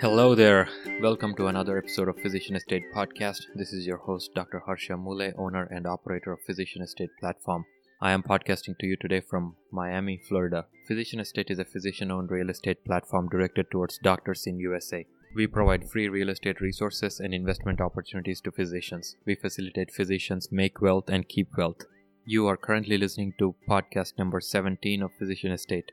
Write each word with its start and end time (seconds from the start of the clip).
Hello 0.00 0.34
there. 0.34 0.66
Welcome 1.02 1.34
to 1.34 1.48
another 1.48 1.76
episode 1.76 2.08
of 2.08 2.18
Physician 2.18 2.56
Estate 2.56 2.84
Podcast. 2.96 3.42
This 3.54 3.74
is 3.74 3.86
your 3.86 3.98
host, 3.98 4.30
Dr. 4.34 4.60
Harsha 4.60 4.96
Moole, 4.96 5.32
owner 5.36 5.64
and 5.64 5.86
operator 5.86 6.32
of 6.32 6.40
Physician 6.46 6.80
Estate 6.80 7.10
Platform. 7.20 7.66
I 8.00 8.12
am 8.12 8.22
podcasting 8.22 8.78
to 8.78 8.86
you 8.86 8.96
today 8.96 9.20
from 9.20 9.56
Miami, 9.70 10.18
Florida. 10.26 10.64
Physician 10.88 11.20
Estate 11.20 11.50
is 11.50 11.58
a 11.58 11.66
physician-owned 11.66 12.30
real 12.30 12.48
estate 12.48 12.82
platform 12.86 13.28
directed 13.28 13.70
towards 13.70 13.98
doctors 13.98 14.46
in 14.46 14.58
USA. 14.58 15.04
We 15.36 15.46
provide 15.46 15.90
free 15.90 16.08
real 16.08 16.30
estate 16.30 16.62
resources 16.62 17.20
and 17.20 17.34
investment 17.34 17.82
opportunities 17.82 18.40
to 18.40 18.52
physicians. 18.52 19.16
We 19.26 19.34
facilitate 19.34 19.92
physicians 19.92 20.48
make 20.50 20.80
wealth 20.80 21.10
and 21.10 21.28
keep 21.28 21.58
wealth. 21.58 21.82
You 22.24 22.46
are 22.46 22.56
currently 22.56 22.96
listening 22.96 23.34
to 23.38 23.54
podcast 23.68 24.16
number 24.16 24.40
17 24.40 25.02
of 25.02 25.10
Physician 25.18 25.52
Estate. 25.52 25.92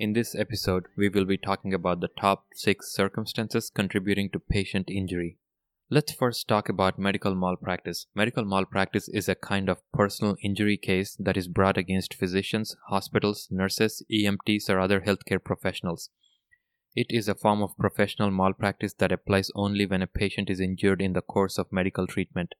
In 0.00 0.14
this 0.14 0.34
episode, 0.34 0.86
we 0.96 1.10
will 1.10 1.26
be 1.26 1.36
talking 1.36 1.74
about 1.74 2.00
the 2.00 2.08
top 2.08 2.46
six 2.54 2.90
circumstances 2.90 3.68
contributing 3.68 4.30
to 4.30 4.40
patient 4.40 4.88
injury. 4.88 5.36
Let's 5.90 6.10
first 6.10 6.48
talk 6.48 6.70
about 6.70 6.98
medical 6.98 7.34
malpractice. 7.34 8.06
Medical 8.14 8.46
malpractice 8.46 9.10
is 9.10 9.28
a 9.28 9.34
kind 9.34 9.68
of 9.68 9.82
personal 9.92 10.36
injury 10.42 10.78
case 10.78 11.18
that 11.20 11.36
is 11.36 11.48
brought 11.48 11.76
against 11.76 12.14
physicians, 12.14 12.74
hospitals, 12.88 13.48
nurses, 13.50 14.02
EMTs, 14.10 14.70
or 14.70 14.80
other 14.80 15.02
healthcare 15.02 15.44
professionals. 15.44 16.08
It 16.96 17.08
is 17.10 17.28
a 17.28 17.34
form 17.34 17.60
of 17.62 17.76
professional 17.76 18.30
malpractice 18.30 18.94
that 18.94 19.12
applies 19.12 19.50
only 19.54 19.84
when 19.84 20.00
a 20.00 20.06
patient 20.06 20.48
is 20.48 20.60
injured 20.60 21.02
in 21.02 21.12
the 21.12 21.20
course 21.20 21.58
of 21.58 21.70
medical 21.70 22.06
treatment. 22.06 22.54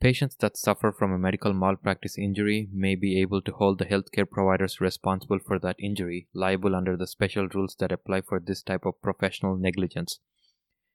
Patients 0.00 0.34
that 0.40 0.56
suffer 0.56 0.92
from 0.92 1.12
a 1.12 1.18
medical 1.18 1.52
malpractice 1.52 2.16
injury 2.16 2.68
may 2.72 2.94
be 2.94 3.20
able 3.20 3.42
to 3.42 3.52
hold 3.52 3.78
the 3.78 3.84
healthcare 3.84 4.28
providers 4.28 4.80
responsible 4.80 5.38
for 5.38 5.58
that 5.58 5.76
injury 5.78 6.26
liable 6.32 6.74
under 6.74 6.96
the 6.96 7.06
special 7.06 7.48
rules 7.48 7.76
that 7.80 7.92
apply 7.92 8.22
for 8.22 8.40
this 8.40 8.62
type 8.62 8.86
of 8.86 9.02
professional 9.02 9.58
negligence. 9.58 10.18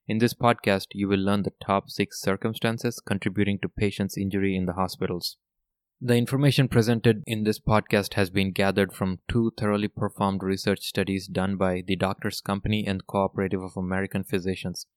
In 0.07 0.17
this 0.17 0.33
podcast, 0.33 0.88
you 0.93 1.07
will 1.07 1.19
learn 1.19 1.43
the 1.43 1.53
top 1.63 1.91
six 1.91 2.19
circumstances 2.19 2.99
contributing 2.99 3.59
to 3.61 3.69
patients' 3.69 4.17
injury 4.17 4.55
in 4.55 4.65
the 4.65 4.73
hospitals. 4.73 5.37
The 6.02 6.15
information 6.15 6.67
presented 6.67 7.23
in 7.27 7.43
this 7.43 7.59
podcast 7.59 8.15
has 8.15 8.31
been 8.31 8.52
gathered 8.53 8.91
from 8.91 9.19
two 9.30 9.52
thoroughly 9.58 9.87
performed 9.87 10.41
research 10.41 10.81
studies 10.81 11.27
done 11.27 11.58
by 11.58 11.83
the 11.85 11.95
Doctors 11.95 12.41
Company 12.41 12.85
and 12.87 13.05
Cooperative 13.05 13.61
of 13.61 13.77
American 13.77 14.23
Physicians. 14.23 14.87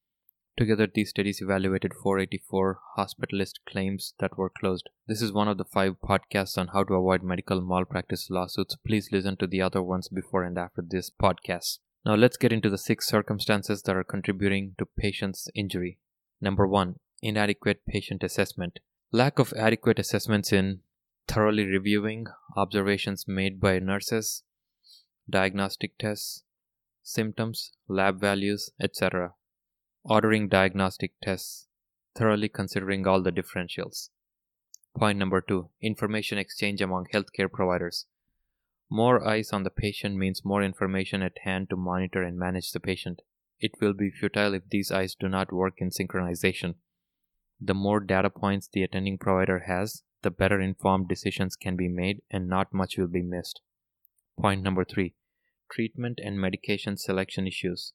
Together, 0.59 0.87
these 0.93 1.11
studies 1.11 1.39
evaluated 1.39 1.93
484 1.93 2.81
hospitalist 2.97 3.59
claims 3.65 4.13
that 4.19 4.37
were 4.37 4.49
closed. 4.49 4.89
This 5.07 5.21
is 5.21 5.31
one 5.31 5.47
of 5.47 5.57
the 5.57 5.63
five 5.63 5.95
podcasts 6.03 6.57
on 6.57 6.67
how 6.73 6.83
to 6.83 6.95
avoid 6.95 7.23
medical 7.23 7.61
malpractice 7.61 8.29
lawsuits. 8.29 8.75
Please 8.75 9.07
listen 9.09 9.37
to 9.37 9.47
the 9.47 9.61
other 9.61 9.81
ones 9.81 10.09
before 10.09 10.43
and 10.43 10.57
after 10.57 10.81
this 10.85 11.09
podcast. 11.09 11.77
Now, 12.05 12.15
let's 12.15 12.35
get 12.35 12.51
into 12.51 12.69
the 12.69 12.77
six 12.77 13.07
circumstances 13.07 13.83
that 13.83 13.95
are 13.95 14.03
contributing 14.03 14.75
to 14.79 14.85
patient's 14.85 15.47
injury. 15.55 15.97
Number 16.41 16.67
one, 16.67 16.95
inadequate 17.21 17.85
patient 17.87 18.21
assessment. 18.21 18.79
Lack 19.13 19.39
of 19.39 19.53
adequate 19.53 19.97
assessments 19.97 20.51
in 20.51 20.81
thoroughly 21.25 21.63
reviewing 21.63 22.25
observations 22.57 23.29
made 23.29 23.61
by 23.61 23.79
nurses, 23.79 24.43
diagnostic 25.29 25.97
tests, 25.97 26.43
symptoms, 27.01 27.71
lab 27.87 28.19
values, 28.19 28.71
etc 28.81 29.35
ordering 30.03 30.47
diagnostic 30.47 31.13
tests, 31.21 31.67
thoroughly 32.15 32.49
considering 32.49 33.05
all 33.05 33.21
the 33.21 33.31
differentials. 33.31 34.09
Point 34.97 35.19
number 35.19 35.41
two 35.41 35.69
information 35.81 36.37
exchange 36.37 36.81
among 36.81 37.05
healthcare 37.13 37.51
providers. 37.51 38.05
More 38.89 39.27
eyes 39.27 39.53
on 39.53 39.63
the 39.63 39.69
patient 39.69 40.17
means 40.17 40.43
more 40.43 40.63
information 40.63 41.21
at 41.21 41.37
hand 41.43 41.69
to 41.69 41.75
monitor 41.75 42.23
and 42.23 42.39
manage 42.39 42.71
the 42.71 42.79
patient. 42.79 43.21
It 43.59 43.71
will 43.79 43.93
be 43.93 44.09
futile 44.09 44.53
if 44.53 44.63
these 44.69 44.91
eyes 44.91 45.15
do 45.15 45.29
not 45.29 45.53
work 45.53 45.75
in 45.77 45.89
synchronization. 45.89 46.75
The 47.61 47.73
more 47.73 47.99
data 47.99 48.29
points 48.29 48.67
the 48.67 48.83
attending 48.83 49.17
provider 49.17 49.59
has, 49.67 50.03
the 50.21 50.31
better 50.31 50.59
informed 50.59 51.07
decisions 51.07 51.55
can 51.55 51.75
be 51.75 51.87
made 51.87 52.21
and 52.31 52.47
not 52.47 52.73
much 52.73 52.97
will 52.97 53.07
be 53.07 53.21
missed. 53.21 53.61
Point 54.39 54.63
number 54.63 54.83
three 54.83 55.13
treatment 55.71 56.19
and 56.23 56.39
medication 56.39 56.97
selection 56.97 57.45
issues. 57.45 57.93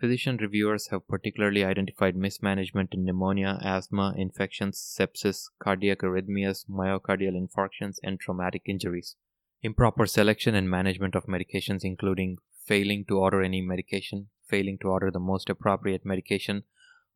Physician 0.00 0.36
reviewers 0.38 0.88
have 0.88 1.06
particularly 1.06 1.64
identified 1.64 2.16
mismanagement 2.16 2.92
in 2.92 3.04
pneumonia, 3.04 3.58
asthma, 3.62 4.12
infections, 4.16 4.76
sepsis, 4.76 5.50
cardiac 5.60 5.98
arrhythmias, 6.00 6.66
myocardial 6.68 7.38
infarctions, 7.40 7.96
and 8.02 8.18
traumatic 8.18 8.62
injuries. 8.66 9.14
Improper 9.62 10.06
selection 10.06 10.54
and 10.54 10.68
management 10.68 11.14
of 11.14 11.26
medications, 11.26 11.84
including 11.84 12.38
failing 12.66 13.04
to 13.06 13.18
order 13.18 13.42
any 13.42 13.62
medication, 13.62 14.28
failing 14.46 14.78
to 14.78 14.88
order 14.88 15.10
the 15.10 15.20
most 15.20 15.48
appropriate 15.48 16.04
medication, 16.04 16.64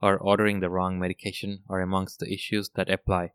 or 0.01 0.17
ordering 0.17 0.61
the 0.61 0.71
wrong 0.71 0.99
medication, 0.99 1.65
are 1.69 1.81
amongst 1.81 2.21
the 2.21 2.33
issues 2.33 2.71
that 2.77 2.89
apply. 2.89 3.33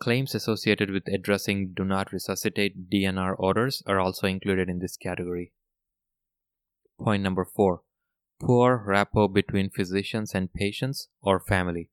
Claims 0.00 0.34
associated 0.34 0.90
with 0.90 1.06
addressing 1.08 1.74
do 1.74 1.84
not 1.84 2.12
resuscitate 2.12 2.88
DNR 2.88 3.34
orders 3.38 3.82
are 3.86 4.00
also 4.00 4.26
included 4.26 4.68
in 4.68 4.78
this 4.78 4.96
category. 4.96 5.52
Point 6.98 7.22
number 7.22 7.44
4 7.44 7.82
poor 8.40 8.82
rapport 8.86 9.28
between 9.28 9.70
physicians 9.70 10.34
and 10.34 10.52
patients 10.52 11.08
or 11.22 11.40
family. 11.40 11.90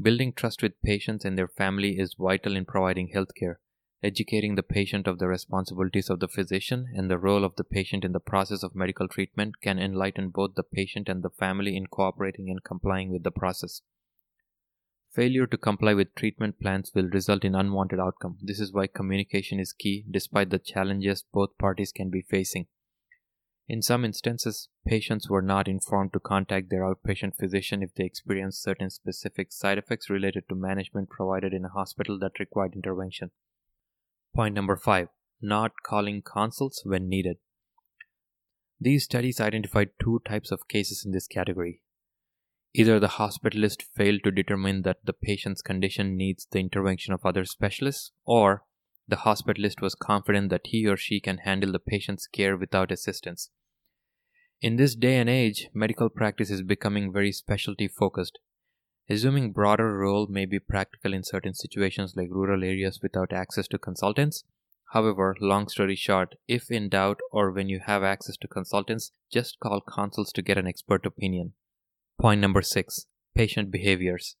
Building 0.00 0.32
trust 0.32 0.62
with 0.62 0.80
patients 0.82 1.24
and 1.24 1.36
their 1.36 1.48
family 1.48 1.98
is 1.98 2.16
vital 2.18 2.56
in 2.56 2.64
providing 2.64 3.12
healthcare. 3.14 3.56
Educating 4.02 4.56
the 4.56 4.62
patient 4.64 5.06
of 5.06 5.18
the 5.18 5.28
responsibilities 5.28 6.10
of 6.10 6.18
the 6.18 6.26
physician 6.26 6.86
and 6.96 7.08
the 7.08 7.18
role 7.18 7.44
of 7.44 7.54
the 7.56 7.64
patient 7.64 8.04
in 8.04 8.12
the 8.12 8.18
process 8.18 8.64
of 8.64 8.74
medical 8.74 9.06
treatment 9.06 9.60
can 9.62 9.78
enlighten 9.78 10.30
both 10.30 10.54
the 10.56 10.64
patient 10.64 11.08
and 11.08 11.22
the 11.22 11.30
family 11.30 11.76
in 11.76 11.86
cooperating 11.86 12.50
and 12.50 12.64
complying 12.64 13.12
with 13.12 13.22
the 13.22 13.30
process. 13.30 13.82
Failure 15.12 15.46
to 15.46 15.58
comply 15.58 15.92
with 15.92 16.14
treatment 16.14 16.58
plans 16.58 16.90
will 16.94 17.08
result 17.10 17.44
in 17.44 17.54
unwanted 17.54 18.00
outcome. 18.00 18.38
This 18.42 18.58
is 18.58 18.72
why 18.72 18.86
communication 18.86 19.60
is 19.60 19.74
key 19.74 20.04
despite 20.10 20.48
the 20.48 20.58
challenges 20.58 21.22
both 21.32 21.58
parties 21.58 21.92
can 21.92 22.08
be 22.08 22.22
facing. 22.22 22.66
In 23.68 23.80
some 23.80 24.04
instances, 24.04 24.68
patients 24.86 25.30
were 25.30 25.42
not 25.42 25.68
informed 25.68 26.12
to 26.12 26.20
contact 26.20 26.68
their 26.68 26.82
outpatient 26.82 27.36
physician 27.36 27.82
if 27.82 27.94
they 27.94 28.04
experienced 28.04 28.62
certain 28.62 28.90
specific 28.90 29.52
side 29.52 29.78
effects 29.78 30.10
related 30.10 30.44
to 30.48 30.54
management 30.54 31.10
provided 31.10 31.52
in 31.54 31.64
a 31.64 31.70
hospital 31.70 32.18
that 32.18 32.40
required 32.40 32.74
intervention. 32.74 33.30
Point 34.34 34.54
number 34.54 34.76
5 34.76 35.08
Not 35.40 35.72
calling 35.84 36.22
consults 36.22 36.82
when 36.84 37.08
needed. 37.08 37.36
These 38.80 39.04
studies 39.04 39.40
identified 39.40 39.90
two 40.02 40.20
types 40.26 40.50
of 40.50 40.66
cases 40.66 41.04
in 41.04 41.12
this 41.12 41.28
category. 41.28 41.82
Either 42.74 42.98
the 42.98 43.18
hospitalist 43.18 43.82
failed 43.94 44.24
to 44.24 44.30
determine 44.32 44.82
that 44.82 45.04
the 45.04 45.12
patient's 45.12 45.62
condition 45.62 46.16
needs 46.16 46.48
the 46.50 46.58
intervention 46.58 47.14
of 47.14 47.24
other 47.24 47.44
specialists, 47.44 48.10
or 48.24 48.64
the 49.08 49.16
hospitalist 49.16 49.80
was 49.80 49.94
confident 49.94 50.50
that 50.50 50.66
he 50.66 50.86
or 50.86 50.96
she 50.96 51.20
can 51.20 51.38
handle 51.38 51.72
the 51.72 51.78
patient's 51.78 52.26
care 52.26 52.56
without 52.56 52.92
assistance. 52.92 53.50
In 54.60 54.76
this 54.76 54.94
day 54.94 55.16
and 55.16 55.28
age, 55.28 55.68
medical 55.74 56.08
practice 56.08 56.50
is 56.50 56.62
becoming 56.62 57.12
very 57.12 57.32
specialty 57.32 57.88
focused. 57.88 58.38
Assuming 59.10 59.52
broader 59.52 59.98
role 59.98 60.28
may 60.28 60.46
be 60.46 60.60
practical 60.60 61.12
in 61.12 61.24
certain 61.24 61.52
situations 61.52 62.14
like 62.16 62.28
rural 62.30 62.62
areas 62.62 63.00
without 63.02 63.32
access 63.32 63.66
to 63.68 63.78
consultants. 63.78 64.44
However, 64.92 65.34
long 65.40 65.68
story 65.68 65.96
short, 65.96 66.36
if 66.46 66.70
in 66.70 66.88
doubt 66.88 67.18
or 67.32 67.50
when 67.50 67.68
you 67.68 67.80
have 67.84 68.04
access 68.04 68.36
to 68.36 68.46
consultants, 68.46 69.10
just 69.32 69.58
call 69.58 69.80
consults 69.80 70.30
to 70.32 70.42
get 70.42 70.58
an 70.58 70.68
expert 70.68 71.04
opinion. 71.04 71.54
Point 72.20 72.40
number 72.40 72.62
6 72.62 73.06
Patient 73.34 73.70
behaviors. 73.70 74.36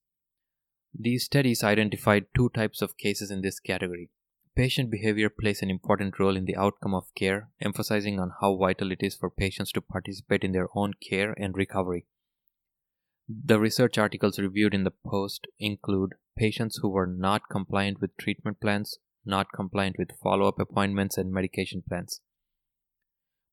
These 0.96 1.24
studies 1.24 1.64
identified 1.64 2.26
two 2.36 2.50
types 2.50 2.80
of 2.80 2.96
cases 2.96 3.30
in 3.30 3.40
this 3.40 3.58
category 3.58 4.10
Patient 4.54 4.90
behavior 4.90 5.30
plays 5.30 5.62
an 5.62 5.70
important 5.70 6.18
role 6.18 6.36
in 6.36 6.44
the 6.44 6.56
outcome 6.56 6.94
of 6.94 7.14
care, 7.14 7.48
emphasizing 7.62 8.20
on 8.20 8.32
how 8.40 8.54
vital 8.54 8.92
it 8.92 8.98
is 9.00 9.14
for 9.14 9.30
patients 9.30 9.72
to 9.72 9.80
participate 9.80 10.44
in 10.44 10.52
their 10.52 10.68
own 10.74 10.92
care 10.94 11.32
and 11.38 11.56
recovery. 11.56 12.04
The 13.28 13.58
research 13.58 13.96
articles 13.96 14.38
reviewed 14.38 14.74
in 14.74 14.84
the 14.84 14.90
post 14.90 15.46
include 15.58 16.16
patients 16.36 16.80
who 16.82 16.90
were 16.90 17.06
not 17.06 17.48
compliant 17.50 18.00
with 18.02 18.16
treatment 18.18 18.60
plans, 18.60 18.98
not 19.24 19.46
compliant 19.54 19.96
with 19.98 20.18
follow 20.22 20.48
up 20.48 20.58
appointments, 20.58 21.16
and 21.16 21.32
medication 21.32 21.82
plans. 21.88 22.20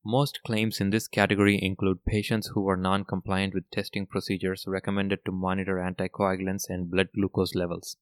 Most 0.04 0.42
claims 0.42 0.80
in 0.80 0.90
this 0.90 1.08
category 1.08 1.58
include 1.62 2.04
patients 2.04 2.48
who 2.48 2.60
were 2.60 2.76
non 2.76 3.04
compliant 3.04 3.54
with 3.54 3.70
testing 3.70 4.06
procedures 4.06 4.64
recommended 4.66 5.24
to 5.24 5.32
monitor 5.32 5.76
anticoagulants 5.76 6.64
and 6.68 6.90
blood 6.90 7.08
glucose 7.14 7.54
levels. 7.54 7.96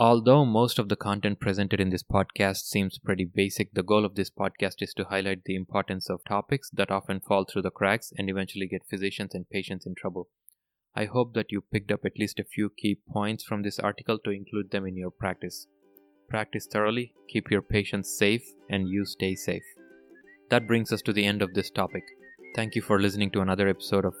Although 0.00 0.46
most 0.46 0.78
of 0.78 0.88
the 0.88 0.96
content 0.96 1.40
presented 1.40 1.78
in 1.78 1.90
this 1.90 2.02
podcast 2.02 2.62
seems 2.62 2.98
pretty 2.98 3.26
basic, 3.26 3.74
the 3.74 3.82
goal 3.82 4.06
of 4.06 4.14
this 4.14 4.30
podcast 4.30 4.76
is 4.80 4.94
to 4.94 5.04
highlight 5.04 5.44
the 5.44 5.54
importance 5.54 6.08
of 6.08 6.22
topics 6.26 6.70
that 6.70 6.90
often 6.90 7.20
fall 7.20 7.44
through 7.44 7.60
the 7.60 7.70
cracks 7.70 8.10
and 8.16 8.30
eventually 8.30 8.66
get 8.66 8.88
physicians 8.88 9.34
and 9.34 9.50
patients 9.50 9.84
in 9.84 9.94
trouble. 9.94 10.30
I 10.96 11.04
hope 11.04 11.34
that 11.34 11.52
you 11.52 11.64
picked 11.70 11.92
up 11.92 12.06
at 12.06 12.18
least 12.18 12.38
a 12.38 12.44
few 12.44 12.70
key 12.78 13.00
points 13.12 13.44
from 13.44 13.60
this 13.60 13.78
article 13.78 14.18
to 14.24 14.30
include 14.30 14.70
them 14.70 14.86
in 14.86 14.96
your 14.96 15.10
practice. 15.10 15.66
Practice 16.30 16.66
thoroughly, 16.72 17.12
keep 17.28 17.50
your 17.50 17.60
patients 17.60 18.16
safe, 18.16 18.54
and 18.70 18.88
you 18.88 19.04
stay 19.04 19.34
safe. 19.34 19.64
That 20.48 20.66
brings 20.66 20.92
us 20.92 21.02
to 21.02 21.12
the 21.12 21.26
end 21.26 21.42
of 21.42 21.52
this 21.52 21.70
topic. 21.70 22.04
Thank 22.56 22.74
you 22.74 22.80
for 22.80 23.02
listening 23.02 23.32
to 23.32 23.42
another 23.42 23.68
episode 23.68 24.06
of 24.06 24.14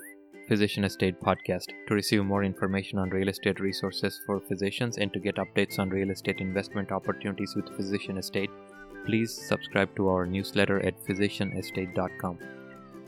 Physician 0.50 0.82
Estate 0.82 1.20
Podcast. 1.20 1.68
To 1.86 1.94
receive 1.94 2.24
more 2.24 2.42
information 2.42 2.98
on 2.98 3.10
real 3.10 3.28
estate 3.28 3.60
resources 3.60 4.20
for 4.26 4.40
physicians 4.40 4.98
and 4.98 5.12
to 5.12 5.20
get 5.20 5.36
updates 5.36 5.78
on 5.78 5.90
real 5.90 6.10
estate 6.10 6.40
investment 6.40 6.90
opportunities 6.90 7.54
with 7.54 7.76
Physician 7.76 8.18
Estate, 8.18 8.50
please 9.06 9.32
subscribe 9.32 9.94
to 9.94 10.08
our 10.08 10.26
newsletter 10.26 10.84
at 10.84 11.00
physicianestate.com. 11.06 12.40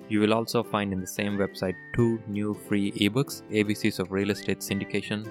You 0.08 0.20
will 0.20 0.34
also 0.34 0.62
find 0.62 0.92
in 0.92 1.00
the 1.00 1.14
same 1.18 1.36
website 1.36 1.74
two 1.96 2.22
new 2.28 2.54
free 2.54 2.92
ebooks 2.92 3.42
ABCs 3.50 3.98
of 3.98 4.12
Real 4.12 4.30
Estate 4.30 4.60
Syndication 4.60 5.28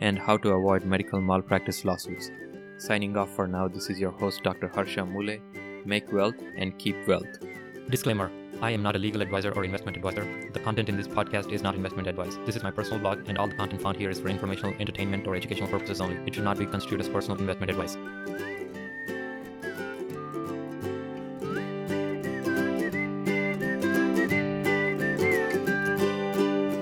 and 0.00 0.20
How 0.20 0.36
to 0.36 0.50
Avoid 0.50 0.84
Medical 0.84 1.20
Malpractice 1.20 1.84
Lawsuits. 1.84 2.30
Signing 2.78 3.16
off 3.16 3.34
for 3.34 3.48
now, 3.48 3.66
this 3.66 3.90
is 3.90 3.98
your 3.98 4.12
host, 4.12 4.44
Dr. 4.44 4.68
Harsha 4.68 5.04
Moole. 5.04 5.38
Make 5.84 6.12
wealth 6.12 6.40
and 6.56 6.78
keep 6.78 7.08
wealth. 7.08 7.40
Disclaimer 7.88 8.30
I 8.62 8.72
am 8.72 8.82
not 8.82 8.94
a 8.94 8.98
legal 8.98 9.22
advisor 9.22 9.52
or 9.52 9.64
investment 9.64 9.96
advisor. 9.96 10.26
The 10.52 10.60
content 10.60 10.90
in 10.90 10.96
this 10.98 11.08
podcast 11.08 11.50
is 11.50 11.62
not 11.62 11.74
investment 11.74 12.06
advice. 12.06 12.36
This 12.44 12.56
is 12.56 12.62
my 12.62 12.70
personal 12.70 12.98
blog, 13.00 13.26
and 13.26 13.38
all 13.38 13.48
the 13.48 13.54
content 13.54 13.80
found 13.80 13.96
here 13.96 14.10
is 14.10 14.20
for 14.20 14.28
informational, 14.28 14.74
entertainment, 14.78 15.26
or 15.26 15.34
educational 15.34 15.68
purposes 15.68 15.98
only. 16.02 16.16
It 16.26 16.34
should 16.34 16.44
not 16.44 16.58
be 16.58 16.66
construed 16.66 17.00
as 17.00 17.08
personal 17.08 17.38
investment 17.38 17.70
advice. 17.70 17.96